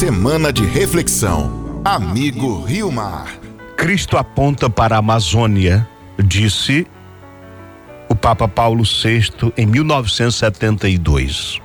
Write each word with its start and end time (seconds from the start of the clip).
Semana 0.00 0.50
de 0.50 0.64
reflexão. 0.64 1.82
Amigo 1.84 2.62
Rio 2.62 2.90
Mar. 2.90 3.38
Cristo 3.76 4.16
aponta 4.16 4.70
para 4.70 4.96
a 4.96 4.98
Amazônia, 4.98 5.86
disse 6.24 6.86
o 8.08 8.14
Papa 8.14 8.48
Paulo 8.48 8.82
VI 8.82 9.52
em 9.58 9.66
1972. 9.66 11.60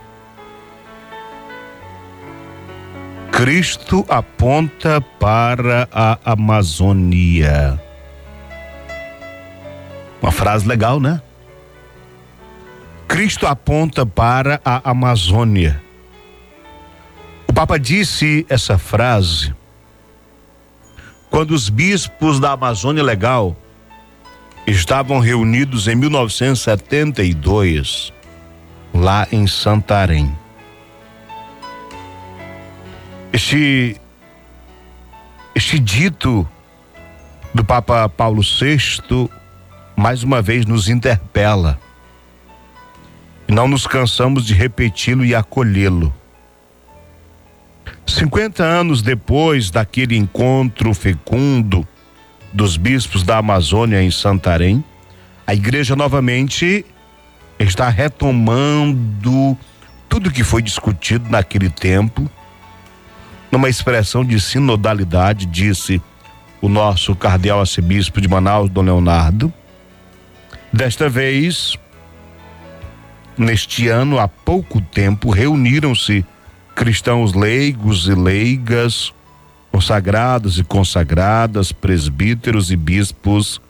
Cristo 3.31 4.03
aponta 4.09 4.99
para 5.17 5.87
a 5.89 6.19
Amazônia. 6.25 7.81
Uma 10.21 10.33
frase 10.33 10.67
legal, 10.67 10.99
né? 10.99 11.21
Cristo 13.07 13.47
aponta 13.47 14.05
para 14.05 14.59
a 14.65 14.91
Amazônia. 14.91 15.84
Papa 17.55 17.79
disse 17.79 18.45
essa 18.49 18.77
frase 18.77 19.55
quando 21.29 21.51
os 21.51 21.69
bispos 21.69 22.37
da 22.37 22.51
Amazônia 22.51 23.01
Legal 23.01 23.55
estavam 24.67 25.19
reunidos 25.19 25.87
em 25.87 25.95
1972, 25.95 28.11
lá 28.93 29.25
em 29.31 29.47
Santarém. 29.47 30.37
Este, 33.31 33.95
este 35.55 35.79
dito 35.79 36.45
do 37.53 37.63
Papa 37.63 38.09
Paulo 38.09 38.41
VI, 38.41 39.29
mais 39.95 40.23
uma 40.23 40.41
vez, 40.41 40.65
nos 40.65 40.89
interpela. 40.89 41.79
E 43.47 43.53
não 43.53 43.69
nos 43.69 43.87
cansamos 43.87 44.45
de 44.45 44.53
repeti-lo 44.53 45.23
e 45.23 45.33
acolhê-lo. 45.33 46.13
50 48.15 48.63
anos 48.63 49.01
depois 49.01 49.69
daquele 49.69 50.15
encontro 50.15 50.93
fecundo 50.93 51.85
dos 52.53 52.77
bispos 52.77 53.23
da 53.23 53.37
Amazônia 53.37 54.01
em 54.01 54.09
Santarém, 54.09 54.81
a 55.45 55.53
igreja 55.53 55.97
novamente 55.97 56.85
está 57.59 57.89
retomando 57.89 59.57
tudo 60.07 60.31
que 60.31 60.45
foi 60.45 60.61
discutido 60.61 61.29
naquele 61.29 61.69
tempo, 61.69 62.29
numa 63.51 63.67
expressão 63.67 64.23
de 64.23 64.39
sinodalidade, 64.39 65.45
disse 65.45 66.01
o 66.61 66.69
nosso 66.69 67.13
cardeal 67.17 67.59
arcebispo 67.59 68.21
de 68.21 68.29
Manaus, 68.29 68.69
Dom 68.69 68.83
Leonardo. 68.83 69.53
Desta 70.71 71.09
vez, 71.09 71.77
neste 73.37 73.89
ano, 73.89 74.19
há 74.19 74.27
pouco 74.29 74.79
tempo, 74.79 75.29
reuniram-se 75.29 76.25
cristãos 76.75 77.33
leigos 77.33 78.07
e 78.07 78.13
leigas, 78.13 79.13
consagrados 79.71 80.59
e 80.59 80.63
consagradas, 80.63 81.71
presbíteros 81.71 82.69
e 82.69 82.75
bispos 82.75 83.61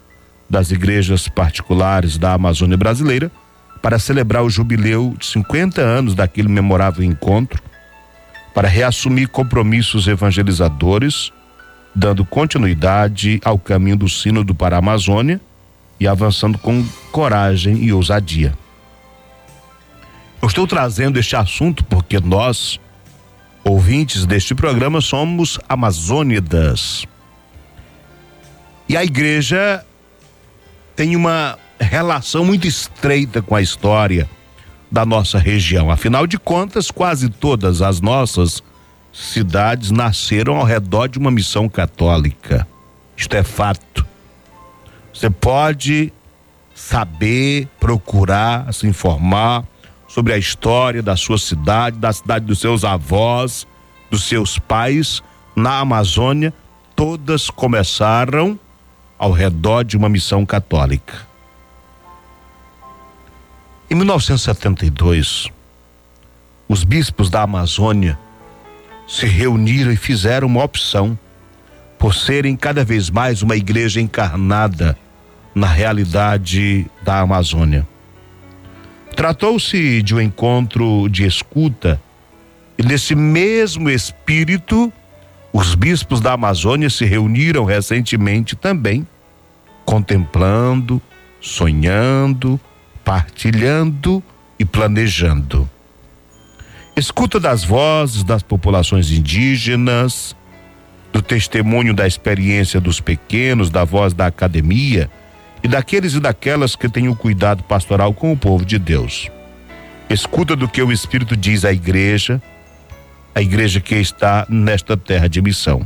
das 0.50 0.72
igrejas 0.72 1.28
particulares 1.28 2.18
da 2.18 2.34
Amazônia 2.34 2.78
brasileira 2.78 3.32
para 3.82 4.00
celebrar 4.00 4.44
o 4.44 4.50
jubileu 4.50 5.16
de 5.20 5.26
50 5.28 5.80
anos 5.80 6.16
daquele 6.16 6.48
memorável 6.48 7.04
encontro, 7.04 7.62
para 8.54 8.68
reassumir 8.68 9.30
compromissos 9.30 10.08
evangelizadores, 10.08 11.32
dando 11.94 12.26
continuidade 12.26 13.40
ao 13.46 13.60
caminho 13.60 13.98
do 13.98 14.10
Sínodo 14.10 14.56
para 14.56 14.76
a 14.76 14.80
Amazônia 14.80 15.40
e 16.00 16.08
avançando 16.08 16.58
com 16.58 16.84
coragem 17.12 17.84
e 17.84 17.94
ousadia. 17.94 18.54
Eu 20.42 20.48
estou 20.48 20.66
trazendo 20.68 21.20
este 21.20 21.36
assunto 21.36 21.84
porque 21.84 22.20
nós, 22.20 22.80
ouvintes 23.66 24.26
deste 24.26 24.54
programa, 24.54 25.02
somos 25.02 25.60
amazônidas. 25.68 27.06
E 28.88 28.96
a 28.96 29.04
igreja 29.04 29.84
tem 30.96 31.16
uma 31.16 31.58
relação 31.80 32.46
muito 32.46 32.68
estreita 32.68 33.42
com 33.42 33.56
a 33.56 33.62
história 33.62 34.30
da 34.92 35.04
nossa 35.04 35.40
região. 35.40 35.90
Afinal 35.90 36.28
de 36.28 36.38
contas, 36.38 36.92
quase 36.92 37.30
todas 37.30 37.82
as 37.82 38.00
nossas 38.00 38.62
cidades 39.12 39.90
nasceram 39.92 40.58
ao 40.58 40.64
redor 40.64 41.08
de 41.08 41.18
uma 41.18 41.32
missão 41.32 41.68
católica. 41.68 42.68
Isto 43.18 43.36
é 43.36 43.44
fato. 43.44 44.06
Você 45.12 45.30
pode 45.30 46.14
saber, 46.76 47.68
procurar, 47.80 48.72
se 48.74 48.86
informar 48.86 49.66
sobre 50.16 50.32
a 50.32 50.38
história 50.38 51.04
da 51.04 51.18
sua 51.18 51.38
cidade, 51.38 52.00
da 52.00 52.14
cidade 52.14 52.46
dos 52.46 52.60
seus 52.60 52.86
avós, 52.86 53.68
dos 54.10 54.24
seus 54.24 54.58
pais, 54.58 55.22
na 55.54 55.80
Amazônia, 55.80 56.54
todas 56.96 57.50
começaram 57.50 58.58
ao 59.20 59.34
redor 59.34 59.84
de 59.84 59.98
uma 59.98 60.08
missão 60.08 60.46
católica. 60.46 61.28
Em 63.92 63.96
1972, 63.96 65.50
os 66.66 66.86
bispos 66.86 67.30
da 67.30 67.42
Amazônia 67.42 68.18
se 69.06 69.26
reuniram 69.26 69.92
e 69.92 69.98
fizeram 69.98 70.48
uma 70.48 70.64
opção 70.64 71.20
por 72.00 72.16
serem 72.16 72.56
cada 72.56 72.86
vez 72.86 73.10
mais 73.10 73.42
uma 73.42 73.58
igreja 73.58 74.00
encarnada 74.00 74.98
na 75.54 75.68
realidade 75.68 76.90
da 77.04 77.20
Amazônia. 77.20 77.86
Tratou-se 79.16 80.04
de 80.04 80.14
um 80.14 80.20
encontro 80.20 81.08
de 81.10 81.26
escuta 81.26 82.02
e 82.78 82.84
nesse 82.84 83.16
mesmo 83.16 83.90
espírito 83.90 84.92
os 85.54 85.74
bispos 85.74 86.20
da 86.20 86.34
Amazônia 86.34 86.90
se 86.90 87.06
reuniram 87.06 87.64
recentemente 87.64 88.58
também, 88.58 89.08
contemplando, 89.86 91.02
sonhando, 91.40 92.60
partilhando 93.06 94.22
e 94.60 94.66
planejando. 94.66 95.70
Escuta 96.94 97.40
das 97.40 97.64
vozes 97.64 98.22
das 98.22 98.44
populações 98.44 99.12
indígenas, 99.12 100.36
do 101.14 101.22
testemunho 101.22 101.94
da 101.94 102.06
experiência 102.06 102.82
dos 102.82 103.00
pequenos, 103.00 103.70
da 103.70 103.86
voz 103.86 104.14
da 104.14 104.26
academia 104.28 105.10
e 105.64 105.68
daqueles 105.68 106.14
e 106.14 106.20
daquelas 106.20 106.76
que 106.76 106.90
têm 106.90 107.08
o 107.08 107.16
cuidado 107.16 107.64
pastoral 107.64 108.14
com 108.14 108.32
o 108.32 108.38
povo 108.38 108.66
de 108.66 108.78
Deus. 108.78 109.30
Escuta 110.10 110.56
do 110.56 110.68
que 110.68 110.82
o 110.82 110.92
Espírito 110.92 111.36
diz 111.36 111.66
à 111.66 111.74
igreja, 111.74 112.42
a 113.34 113.42
igreja 113.42 113.80
que 113.80 113.96
está 113.96 114.46
nesta 114.48 114.96
terra 114.96 115.28
de 115.28 115.42
missão. 115.42 115.84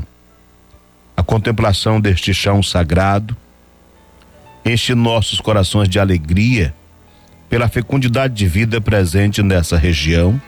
A 1.15 1.23
contemplação 1.23 1.99
deste 1.99 2.33
chão 2.33 2.61
sagrado 2.61 3.35
enche 4.65 4.93
nossos 4.93 5.39
corações 5.39 5.89
de 5.89 5.99
alegria 5.99 6.73
pela 7.49 7.67
fecundidade 7.67 8.33
de 8.33 8.45
vida 8.45 8.79
presente 8.79 9.41
nessa 9.41 9.77
região, 9.77 10.39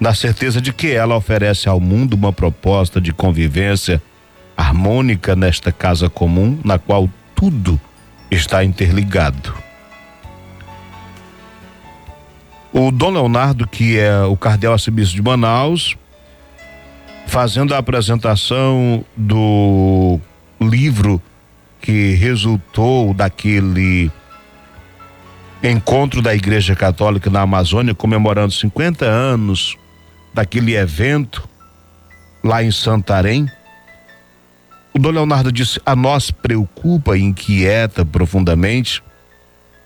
na 0.00 0.14
certeza 0.14 0.60
de 0.60 0.72
que 0.72 0.90
ela 0.90 1.16
oferece 1.16 1.68
ao 1.68 1.78
mundo 1.78 2.14
uma 2.14 2.32
proposta 2.32 3.00
de 3.00 3.12
convivência 3.12 4.02
harmônica 4.56 5.36
nesta 5.36 5.70
casa 5.70 6.10
comum, 6.10 6.58
na 6.64 6.78
qual 6.78 7.08
tudo 7.34 7.80
está 8.30 8.64
interligado. 8.64 9.54
O 12.72 12.90
Dom 12.90 13.10
Leonardo, 13.10 13.66
que 13.66 13.98
é 13.98 14.20
o 14.22 14.36
cardeal 14.36 14.74
arcebispo 14.74 15.16
de 15.16 15.22
Manaus, 15.22 15.96
fazendo 17.26 17.74
a 17.74 17.78
apresentação 17.78 19.04
do 19.16 20.20
livro 20.60 21.20
que 21.80 22.14
resultou 22.14 23.14
daquele 23.14 24.10
encontro 25.62 26.22
da 26.22 26.34
Igreja 26.34 26.76
Católica 26.76 27.30
na 27.30 27.40
Amazônia, 27.40 27.94
comemorando 27.94 28.52
50 28.52 29.04
anos 29.04 29.76
daquele 30.32 30.76
evento 30.76 31.48
lá 32.44 32.62
em 32.62 32.70
Santarém. 32.70 33.50
O 34.94 34.98
Dom 34.98 35.10
Leonardo 35.10 35.52
disse: 35.52 35.80
a 35.84 35.94
nós 35.94 36.30
preocupa 36.30 37.16
e 37.16 37.22
inquieta 37.22 38.04
profundamente 38.04 39.02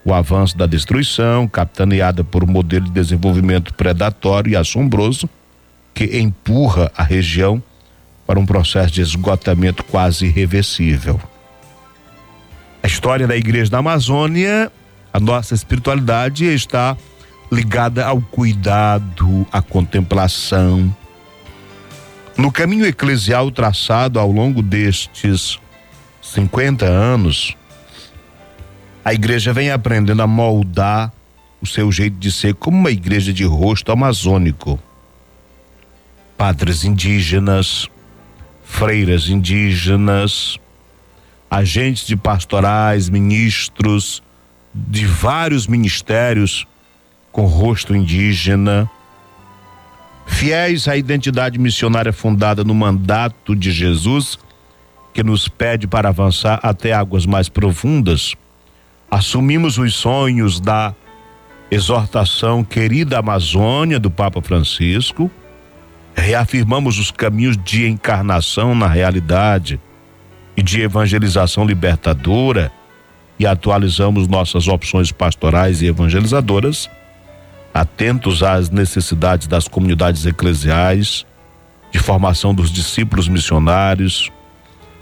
o 0.04 0.12
avanço 0.12 0.56
da 0.56 0.66
destruição, 0.66 1.46
capitaneada 1.46 2.24
por 2.24 2.42
um 2.42 2.46
modelo 2.46 2.86
de 2.86 2.90
desenvolvimento 2.90 3.72
predatório 3.74 4.52
e 4.52 4.56
assombroso 4.56 5.28
que 5.94 6.18
empurra 6.18 6.90
a 6.96 7.02
região 7.02 7.62
para 8.26 8.38
um 8.38 8.46
processo 8.46 8.92
de 8.92 9.00
esgotamento 9.02 9.84
quase 9.84 10.26
irreversível. 10.26 11.20
A 12.82 12.86
história 12.86 13.26
da 13.26 13.36
igreja 13.36 13.70
da 13.70 13.78
Amazônia, 13.78 14.72
a 15.12 15.20
nossa 15.20 15.54
espiritualidade 15.54 16.44
está 16.46 16.96
ligada 17.50 18.04
ao 18.06 18.20
cuidado, 18.20 19.46
à 19.52 19.60
contemplação, 19.60 20.94
no 22.36 22.50
caminho 22.50 22.86
eclesial 22.86 23.50
traçado 23.50 24.18
ao 24.18 24.30
longo 24.30 24.62
destes 24.62 25.58
50 26.22 26.86
anos, 26.86 27.56
a 29.04 29.12
igreja 29.12 29.52
vem 29.52 29.70
aprendendo 29.70 30.22
a 30.22 30.26
moldar 30.26 31.12
o 31.60 31.66
seu 31.66 31.90
jeito 31.92 32.16
de 32.16 32.32
ser 32.32 32.54
como 32.54 32.76
uma 32.76 32.90
igreja 32.90 33.32
de 33.32 33.44
rosto 33.44 33.92
amazônico. 33.92 34.78
padres 36.36 36.82
indígenas, 36.82 37.88
freiras 38.64 39.28
indígenas, 39.28 40.58
agentes 41.48 42.04
de 42.04 42.16
pastorais, 42.16 43.08
ministros 43.08 44.22
de 44.74 45.06
vários 45.06 45.68
ministérios 45.68 46.66
com 47.30 47.46
rosto 47.46 47.94
indígena, 47.94 48.90
fiéis 50.26 50.88
à 50.88 50.96
identidade 50.96 51.58
missionária 51.58 52.12
fundada 52.12 52.64
no 52.64 52.74
mandato 52.74 53.54
de 53.54 53.70
Jesus, 53.70 54.38
que 55.12 55.22
nos 55.22 55.48
pede 55.48 55.86
para 55.86 56.08
avançar 56.08 56.58
até 56.62 56.92
águas 56.92 57.26
mais 57.26 57.48
profundas, 57.48 58.34
assumimos 59.10 59.78
os 59.78 59.94
sonhos 59.94 60.58
da 60.60 60.94
exortação 61.70 62.64
Querida 62.64 63.18
Amazônia 63.18 63.98
do 63.98 64.10
Papa 64.10 64.40
Francisco, 64.42 65.30
reafirmamos 66.14 66.98
os 66.98 67.10
caminhos 67.10 67.56
de 67.56 67.86
encarnação 67.86 68.74
na 68.74 68.86
realidade 68.86 69.80
e 70.56 70.62
de 70.62 70.80
evangelização 70.80 71.64
libertadora 71.64 72.70
e 73.38 73.46
atualizamos 73.46 74.28
nossas 74.28 74.68
opções 74.68 75.10
pastorais 75.10 75.82
e 75.82 75.86
evangelizadoras 75.86 76.88
atentos 77.72 78.42
às 78.42 78.70
necessidades 78.70 79.46
das 79.46 79.66
comunidades 79.66 80.26
eclesiais, 80.26 81.24
de 81.90 81.98
formação 81.98 82.54
dos 82.54 82.70
discípulos 82.70 83.28
missionários, 83.28 84.30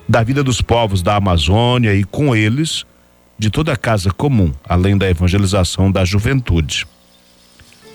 da 0.08 0.22
vida 0.22 0.42
dos 0.42 0.60
povos 0.60 1.02
da 1.02 1.16
Amazônia 1.16 1.94
e 1.94 2.04
com 2.04 2.34
eles 2.34 2.84
de 3.38 3.48
toda 3.48 3.72
a 3.72 3.76
casa 3.76 4.10
comum, 4.10 4.52
além 4.68 4.98
da 4.98 5.08
evangelização 5.08 5.90
da 5.90 6.04
juventude. 6.04 6.86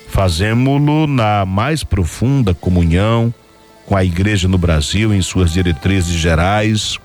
Fazemo-lo 0.08 1.08
na 1.08 1.46
mais 1.46 1.84
profunda 1.84 2.54
comunhão 2.54 3.34
com 3.86 3.96
a 3.96 4.04
igreja 4.04 4.48
no 4.48 4.58
Brasil 4.58 5.14
em 5.14 5.22
suas 5.22 5.52
diretrizes 5.52 6.16
gerais 6.16 6.98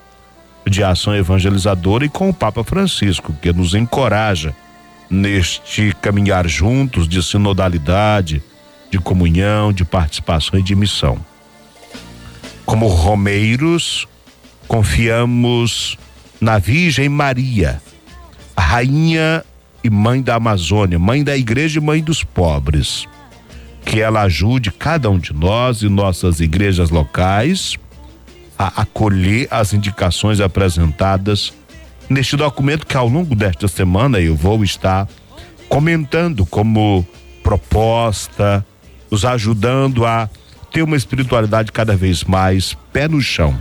de 0.66 0.82
ação 0.82 1.14
evangelizadora 1.14 2.04
e 2.04 2.08
com 2.08 2.30
o 2.30 2.34
Papa 2.34 2.62
Francisco, 2.62 3.34
que 3.42 3.52
nos 3.52 3.74
encoraja 3.74 4.54
neste 5.10 5.92
caminhar 6.00 6.46
juntos 6.46 7.08
de 7.08 7.20
sinodalidade, 7.22 8.40
de 8.90 8.98
comunhão, 8.98 9.72
de 9.72 9.84
participação 9.84 10.58
e 10.58 10.62
de 10.62 10.76
missão. 10.76 11.18
Como 12.64 12.86
romeiros, 12.86 14.06
confiamos 14.68 15.98
na 16.40 16.58
Virgem 16.58 17.08
Maria, 17.08 17.82
a 18.56 18.62
rainha 18.62 19.44
e 19.82 19.90
mãe 19.90 20.22
da 20.22 20.36
Amazônia, 20.36 20.98
mãe 20.98 21.24
da 21.24 21.36
igreja 21.36 21.80
e 21.80 21.82
mãe 21.82 22.02
dos 22.02 22.22
pobres. 22.22 23.06
Que 23.84 24.00
ela 24.00 24.22
ajude 24.22 24.70
cada 24.70 25.10
um 25.10 25.18
de 25.18 25.32
nós 25.32 25.82
e 25.82 25.88
nossas 25.88 26.38
igrejas 26.38 26.90
locais 26.90 27.76
a 28.58 28.82
acolher 28.82 29.48
as 29.50 29.72
indicações 29.72 30.38
apresentadas 30.38 31.52
neste 32.10 32.36
documento 32.36 32.84
que 32.84 32.96
ao 32.96 33.08
longo 33.08 33.36
desta 33.36 33.68
semana 33.68 34.18
eu 34.18 34.34
vou 34.34 34.64
estar 34.64 35.08
comentando 35.68 36.44
como 36.44 37.06
proposta, 37.40 38.66
nos 39.08 39.24
ajudando 39.24 40.04
a 40.04 40.28
ter 40.72 40.82
uma 40.82 40.96
espiritualidade 40.96 41.70
cada 41.70 41.96
vez 41.96 42.24
mais 42.24 42.76
pé 42.92 43.06
no 43.06 43.20
chão, 43.20 43.56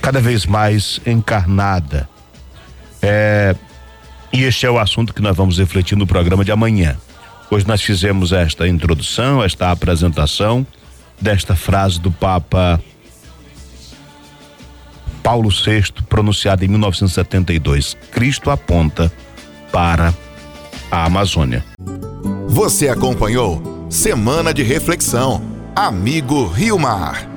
cada 0.00 0.20
vez 0.20 0.46
mais 0.46 0.98
encarnada. 1.06 2.08
É, 3.02 3.54
e 4.32 4.42
este 4.44 4.64
é 4.64 4.70
o 4.70 4.78
assunto 4.78 5.12
que 5.12 5.20
nós 5.20 5.36
vamos 5.36 5.58
refletir 5.58 5.96
no 5.96 6.06
programa 6.06 6.44
de 6.44 6.50
amanhã. 6.50 6.96
Hoje 7.50 7.66
nós 7.66 7.82
fizemos 7.82 8.32
esta 8.32 8.66
introdução, 8.66 9.44
esta 9.44 9.70
apresentação 9.70 10.66
desta 11.20 11.54
frase 11.54 12.00
do 12.00 12.10
Papa 12.10 12.80
Paulo 15.26 15.48
VI, 15.50 15.92
pronunciado 16.08 16.64
em 16.64 16.68
1972. 16.68 17.96
Cristo 18.12 18.48
aponta 18.48 19.12
para 19.72 20.14
a 20.88 21.04
Amazônia. 21.04 21.64
Você 22.46 22.88
acompanhou 22.88 23.88
Semana 23.90 24.54
de 24.54 24.62
Reflexão. 24.62 25.42
Amigo 25.74 26.46
Rio 26.46 26.78
Mar. 26.78 27.35